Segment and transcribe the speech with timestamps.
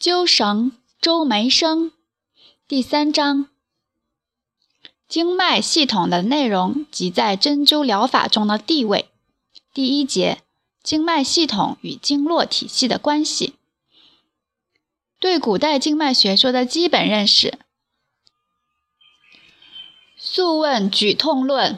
[0.00, 0.70] 灸绳
[1.00, 1.90] 周梅生
[2.68, 3.48] 第三章
[5.08, 9.10] 经脉系统的内容及在针灸疗法中的地位。
[9.74, 10.42] 第一节
[10.84, 13.54] 经脉系统与经络体系的关系。
[15.18, 17.48] 对古代经脉学说的基本认识。
[20.16, 21.74] 《素问·举痛论》：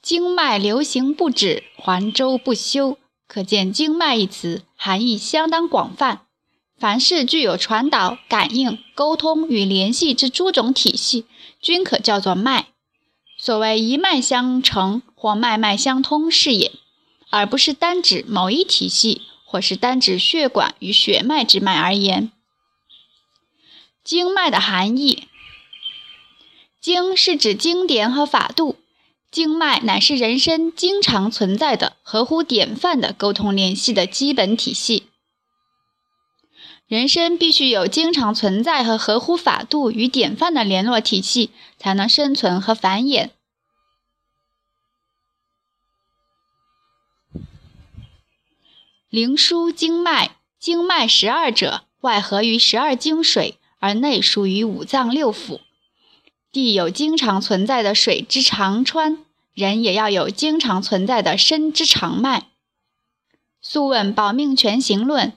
[0.00, 2.96] 经脉流行不止，环周不休。
[3.28, 6.26] 可见“经脉”一词含义相当广泛。
[6.82, 11.26] 凡是具有传导、感应、沟通与联系之诸种体系，
[11.60, 12.70] 均可叫做脉。
[13.38, 16.72] 所谓一脉相承或脉脉相通是也，
[17.30, 22.32] 而不是单指某一体系，或是单指血管与血脉之脉而言。
[24.02, 25.28] 经脉的含义，
[26.80, 28.74] 经是指经典和法度，
[29.30, 35.04] 经脉乃是人身经常存在的、合乎典范的沟通联系的基本体系。
[36.92, 43.30] 人身必须有经常存在和合乎法度与典范的联络体系，才能生存和繁衍。
[49.08, 55.60] 灵枢经脉，经脉十二者，外合于十二经水，而内属于五脏六腑。
[56.50, 62.40] 地有经常存在的水之长川，人也要有经常存在的身之长脉。
[63.62, 65.28] 《素问·保命全行论》。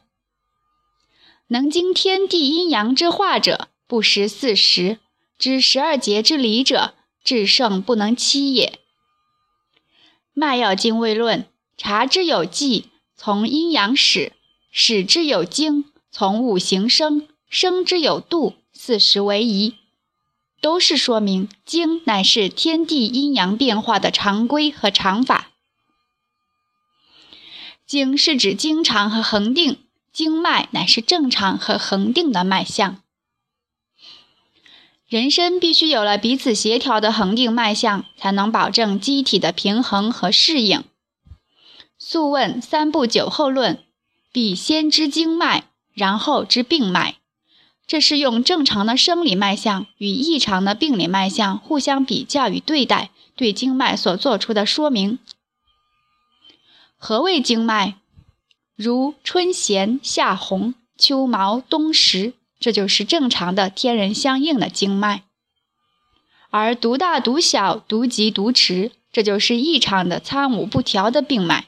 [1.47, 4.97] 能经天地阴阳之化者，不识四时；
[5.38, 8.79] 知十二节之理者，至圣不能欺也。
[10.33, 14.31] 脉要经未论，察之有纪，从阴阳始；
[14.71, 19.75] 始之有经，从五行生；生之有度，四时为宜。
[20.61, 25.51] 都是说明经乃是天地阴阳变化的常规和常法。
[27.85, 29.84] 经是指经常和恒定。
[30.16, 33.02] 经脉乃是正常和恒定的脉象，
[35.09, 40.79] 人身必须有了彼此协调的恒定脉象，才能保证机体的平衡和适应。
[42.00, 43.75] 《素问·三部九候论》
[44.31, 47.16] ：“必先知经脉，然后知病脉。”
[47.85, 55.19] 这是用正常的生理脉象与异常的病理脉象互相比较与对待，对经脉所做出的说明。
[56.95, 57.97] 何谓经脉？
[58.75, 65.22] 如春弦、夏红、秋毛、冬实，这就是正常的天人相应的经脉；
[66.50, 71.68] 而独大、独小、独急、独迟，这就是异常的参五不调的病脉。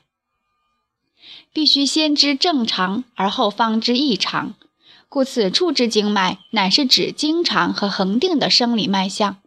[1.53, 4.56] 必须先知正常，而后方知异常。
[5.07, 9.38] 故此处之经脉，乃是指经常和恒定的生理脉象，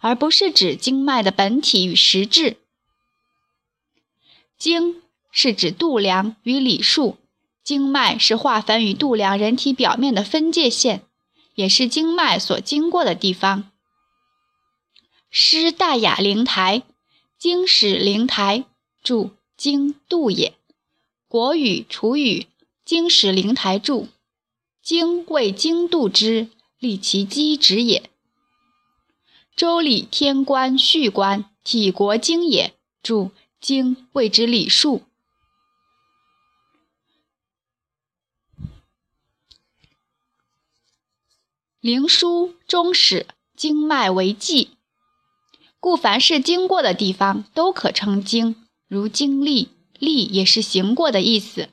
[0.00, 2.58] 而不是指经脉的本体与实质。
[4.56, 5.02] 经。
[5.40, 7.16] 是指度量与理数，
[7.62, 11.02] 经脉是划分与度量人体表面的分界线，
[11.54, 13.70] 也是经脉所经过的地方。
[15.30, 16.82] 诗大雅灵台，
[17.38, 18.64] 经史灵台，
[19.00, 20.54] 注经度也。
[21.28, 22.48] 国语楚语，
[22.84, 24.08] 经史灵台注，
[24.82, 26.48] 经为经度之，
[26.80, 28.10] 立其基址也。
[29.54, 35.02] 周礼天官序官，体国经也，注经谓之礼数。
[41.80, 44.70] 灵枢终始，经脉为纪，
[45.78, 48.56] 故凡是经过的地方都可称经，
[48.88, 51.68] 如经历，历也是行过的意思。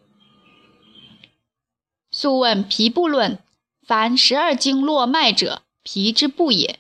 [2.12, 3.38] 素问《皮部论》：
[3.88, 6.80] 凡十二经络脉者，皮之部也。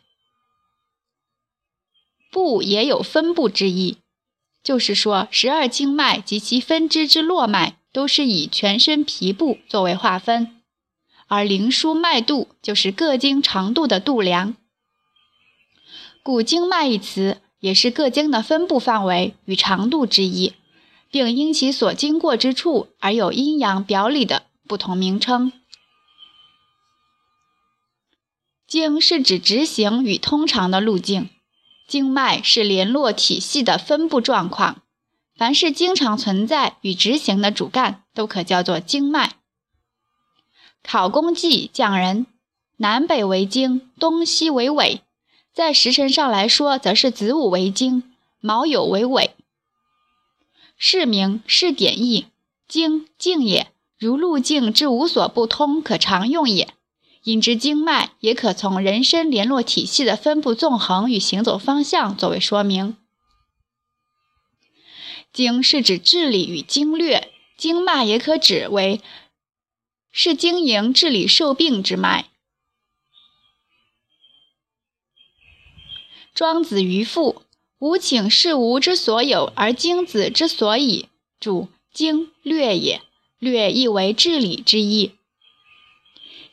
[2.32, 3.98] 部也有分布之意，
[4.64, 10.55] 就是说十二经脉及其分支之络脉，都是以全身皮部作为划分。
[11.28, 14.56] 而灵枢脉度就是各经长度的度量，
[16.22, 20.54] 古经脉一词也是各经的分布范围与长度之一，
[21.10, 25.52] 并因其所经过之处而有阴阳表里的不同名称。
[28.68, 31.30] 经是指直行与通常的路径，
[31.88, 34.82] 经脉是联络体系的分布状况，
[35.36, 39.34] 凡是经常存在与直行的主干，都可叫做经脉。
[40.86, 42.28] 考工记匠人，
[42.78, 45.02] 南北为经，东西为纬。
[45.52, 48.04] 在时辰上来说，则是子午为经，
[48.40, 49.32] 卯酉为纬。
[50.78, 52.28] 是名是典义，
[52.68, 56.74] 经径也，如路径之无所不通，可常用也。
[57.24, 62.96] 因之经脉也可从人身联络体系的分布纵横与行走方向作为说明。
[65.34, 69.02] 经是指治理与经略，经脉也可指为。
[70.18, 72.30] 是经营治理受病之脉。
[76.34, 77.42] 庄子渔父，
[77.80, 81.10] 吾请事吾之所有，而经子之所以。
[81.38, 83.02] 主经略也，
[83.40, 85.12] 略亦为治理之意。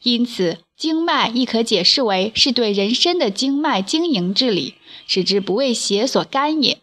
[0.02, 4.74] 因此，经脉亦可解释为是对人身的经脉经营治理，
[5.06, 6.80] 使之不为邪所干也。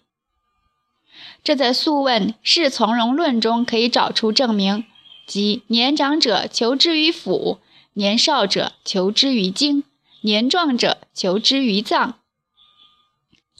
[1.44, 4.86] 这在《素问·是从容论》中可以找出证明，
[5.30, 7.60] 即年长者求之于腑，
[7.94, 9.84] 年少者求之于经，
[10.22, 12.16] 年壮者求之于脏。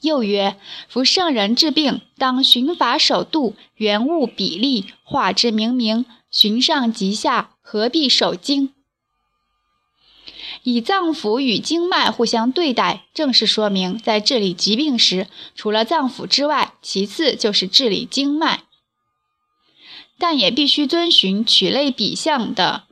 [0.02, 0.58] 又曰：
[0.88, 8.74] 夫圣人治病，当循法守度，原物比例，化之明明，循上及下，何必守经？
[10.64, 18.64] 以脏腑与经脉互相对待，正是说明在治理疾病时，除了脏腑之外，其次就是治理经脉。
[20.20, 22.84] 但也必须遵循取类比象的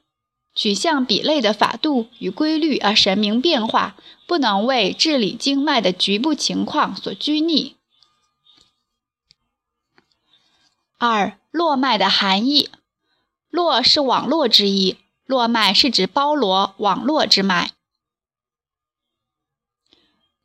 [0.55, 3.95] 取象比类的法度与规律而神明变化，
[4.25, 7.75] 不能为治理经脉的局部情况所拘泥。
[10.97, 12.71] 二络脉的含义，
[13.51, 14.97] 络是网络之意。
[15.25, 17.71] 络脉是指包罗网络之脉。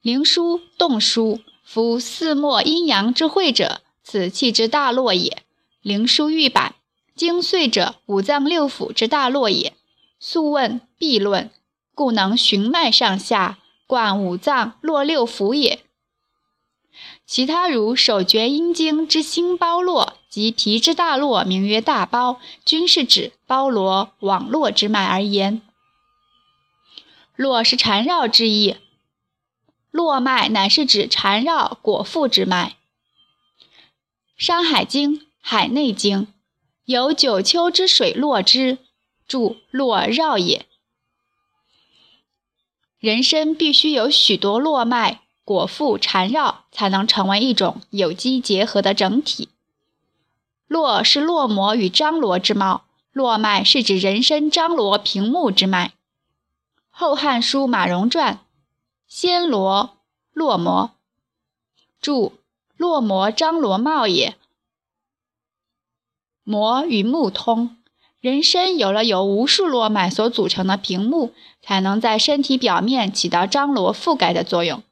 [0.00, 5.44] 灵枢、动枢，夫四末阴阳之会者，此气之大络也。
[5.82, 6.76] 灵枢玉板，
[7.17, 9.75] 经隧者，五脏六腑之大络也。
[10.20, 11.50] 素问必论，
[11.93, 13.58] 故能循脉上下，
[13.88, 15.81] 贯五脏络六腑也。
[17.26, 25.61] 其他如手厥阴经之心包络及皮之大络，名曰大包，均是指包罗网络之脉而言。
[27.34, 28.76] 络是缠绕之意，
[29.90, 32.76] 络脉乃是指缠绕裹覆之脉。
[34.44, 36.27] 《山海经·海内经》
[36.85, 38.79] 有九丘之水络之，
[39.27, 40.65] 注络绕也。
[42.99, 45.21] 人身必须有许多络脉。
[45.44, 49.49] 裹覆缠绕，才能成为一种有机结合的整体。
[50.69, 55.89] 络是络膜与张罗之貌，络脉是指人身张罗平目之脉。
[56.91, 58.35] 《后汉书·马融传》
[59.09, 59.97] 先罗
[60.33, 60.93] 络膜，
[62.00, 62.35] 注
[62.77, 64.37] 络膜张罗貌也。
[66.44, 67.77] 膜与木通，
[68.21, 74.83] 人身有了由无数络脉所组成的屏幕，才能在身体表面起到张罗覆盖的作用。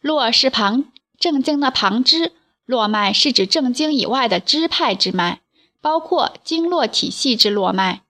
[0.00, 2.32] 络是旁正经的旁支，
[2.66, 5.40] 络脉是指正经以外的支派之脉，
[5.80, 8.02] 包括经络体系之络脉。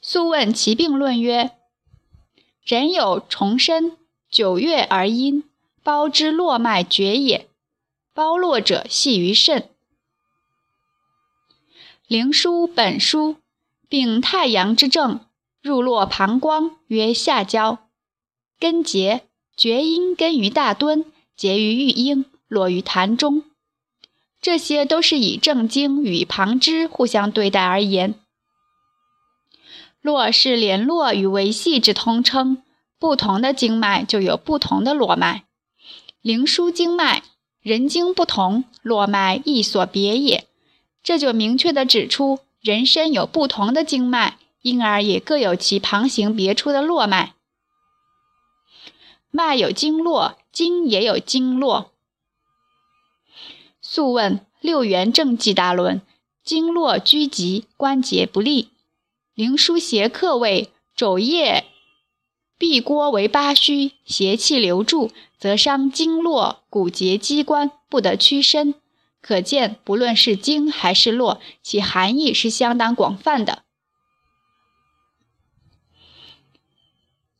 [0.00, 1.52] 素问其病论曰：
[2.62, 3.96] 人有重生，
[4.30, 5.44] 九月而阴，
[5.82, 7.48] 包之络脉绝也。
[8.14, 9.70] 包络者系于肾。
[12.06, 13.36] 灵枢本枢，
[13.88, 15.20] 秉太阳之正，
[15.62, 17.88] 入络膀胱，曰下焦，
[18.58, 19.26] 根结。
[19.54, 21.04] 厥阴根于大敦，
[21.36, 23.44] 结于玉英，落于痰中。
[24.40, 28.14] 这些都是以正经与旁支互相对待而言。
[30.00, 32.62] 络是联络与维系之通称，
[32.98, 35.44] 不同的经脉就有不同的络脉。
[36.22, 37.22] 灵枢经脉，
[37.62, 40.46] 人经不同，络脉亦所别也。
[41.02, 47.34] 这就明确地指出，人身有不同的经脉，因而也各有其旁行别出的络脉。
[49.30, 51.92] 脉有经络，经也有经络。
[53.80, 56.02] 素问六元正纪大论：
[56.44, 58.70] 经络拘急，关节不利。
[59.34, 61.64] 灵枢邪客位，肘腋
[62.58, 65.10] 臂郭为八虚，邪气留住，
[65.42, 68.76] 则伤经络骨节机关，不得屈伸。
[69.20, 73.64] 可见，不论是经还是络，其含义是相当广泛的。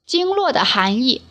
[0.05, 1.23] 经络的含义。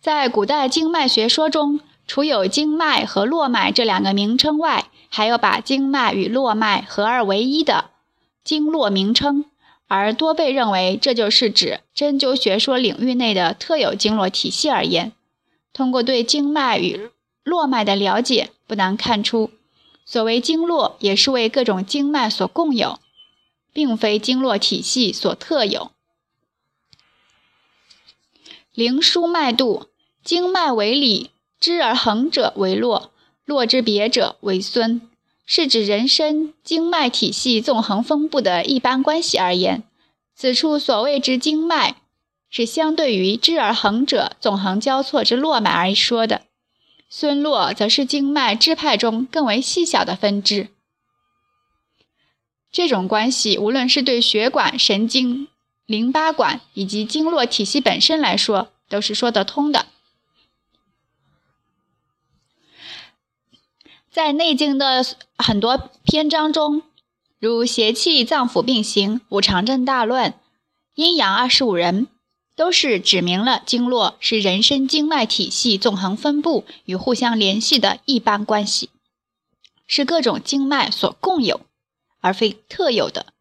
[0.00, 7.90] 在古代经脉学说中，除有经脉和络脉这两个名称外，还有把经脉与络脉合二为一的
[8.42, 9.44] 经络名称，
[9.96, 15.12] 而多被认为这就是指针灸学说领域内的特有经络体系而言。
[15.72, 17.10] 通过对经脉与
[17.42, 19.50] 络脉的了解，不难看出，
[20.04, 22.98] 所谓经络也是为各种经脉所共有，
[23.72, 25.92] 并非经络体系所特有。
[28.74, 29.88] 灵枢脉度。
[30.24, 33.10] 经脉为里，支而横者为络，
[33.44, 35.02] 络之别者为孙，
[35.54, 39.82] 是指人身经脉体系纵横分布的一般关系而言。
[40.34, 41.96] 此处所谓之经脉，
[42.48, 46.40] 是相对于支而横者纵横交错之络脉而说的。
[47.10, 50.68] 孙络则是经脉支派中更为细小的分支。
[52.70, 55.48] 这种关系，无论是对血管、神经、
[55.84, 59.84] 淋巴管以及经络体系本身来说，都是说得通的。
[64.12, 65.06] 在《内经》的
[65.38, 66.82] 很多篇章中，
[67.38, 70.38] 如邪气脏腑并行、五常正大乱、
[70.94, 72.08] 阴阳二十五人，
[72.54, 78.90] 都是指明了经络是人身经脉体系纵横分布与互相联系的一般关系，
[79.86, 81.62] 是各种经脉所共有。
[82.20, 83.32] 而非特有的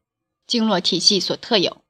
[0.47, 1.81] 经络体系所特有，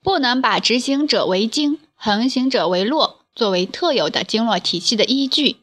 [0.00, 5.56] 不能把执行者为经，横行者为络作为特有的经络体系的依据，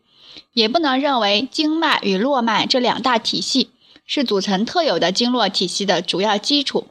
[0.54, 3.72] 也不能认为经脉与络脉这两大体系
[4.06, 6.88] 是组成特有的经络体系的主要基础。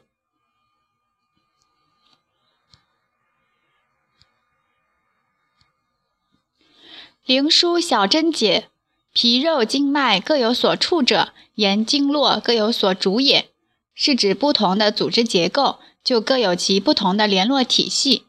[7.24, 8.68] 灵枢小针解。
[9.18, 13.48] 皮肉经脉各有所处者，言经络各有所主也，
[13.94, 18.26] 是指不同的组织结构就各有其不同的联络体系。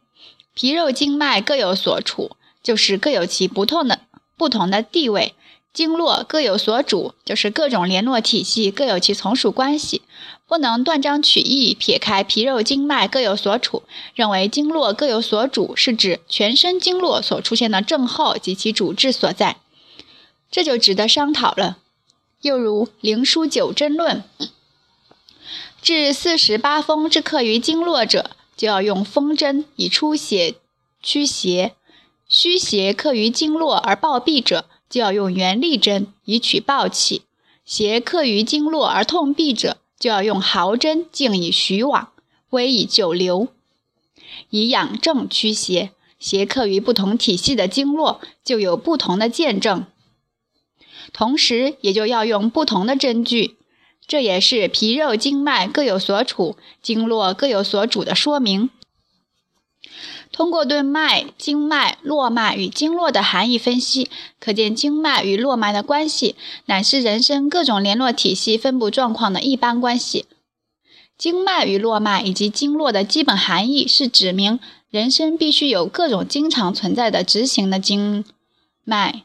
[0.54, 4.00] 皮肉经脉各有所处，就是各有其不同的
[4.38, 5.34] 不同的地位。
[5.74, 10.02] 经络各有所主，就是各种联络体系各有其从属关系。
[10.48, 13.84] 不能断章取义，撇开皮肉经脉各有所处，
[14.16, 19.58] 认为经络各有所主，是指全身经络所出现的症候及其主治所在。
[20.50, 21.78] 这就值得商讨了。
[22.42, 24.24] 又如《灵枢·九针论》，
[25.82, 30.56] 治四十八风之克于经络者，就要用风针以出血
[31.04, 31.74] 驱邪；
[32.28, 37.22] 虚邪克于经络而暴毙者，就要用元力针以取暴气；
[37.66, 42.10] 邪克于经络而痛痹者，就要用毫针静以徐往，
[42.50, 43.48] 微以久留，
[44.50, 45.92] 以养正驱邪。
[46.20, 49.86] 邪克于不同体系的经络，就有不同的见证。
[51.14, 53.56] 同时，也就要用不同的针具，
[54.08, 58.72] 这也是皮肉经脉各有所处，经络各有所主的说明。
[60.38, 64.08] 通过对脉、经脉、络脉与经络的含义分析，
[64.40, 66.36] 可见经脉与络脉的关系，
[66.68, 70.28] 乃是人身各种联络体系分布状况的一般关系。
[71.18, 74.60] 经脉与络脉以及经络的基本含义，是指明
[74.92, 78.24] 人身必须有各种经常存在的直行的经
[78.84, 79.24] 脉。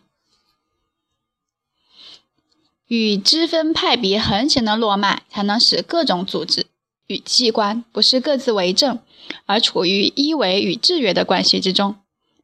[2.86, 6.68] 与支分派别横行的络脉，才能使各种组织
[7.12, 8.98] 与器官不是各自为政，
[9.44, 11.96] 而处于一维与制约的关系之中，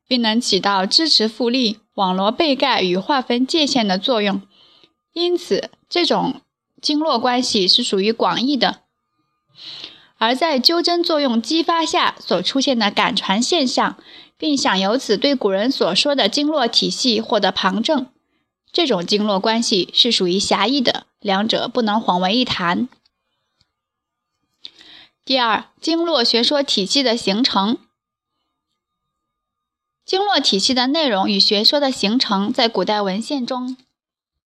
[0.06, 4.42] 并能起到支持复利、网罗被盖与划分界限的作用。
[5.14, 6.42] 因此，这种
[6.82, 8.80] 经络关系是属于广义的。
[10.18, 13.96] 而在纠针作用激发下所出现的感传现象，
[14.36, 18.06] 并想由此对古人所说的经络体系获得旁证。
[18.70, 22.88] 这种经络关系是属于狭义的，两者不能混为一谈。
[25.28, 27.76] 第二，经络学说体系的形成，
[30.02, 33.76] 经络体系的内容与学说的形成，在古代文献中